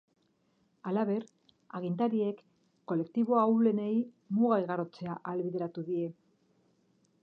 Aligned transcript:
Halaber, 0.91 1.25
agintariek 1.81 2.41
kolektibo 2.93 3.39
ahulenei 3.45 3.95
muga 4.41 4.63
igarotzea 4.67 5.19
ahalbideratu 5.23 5.89
die. 5.93 6.13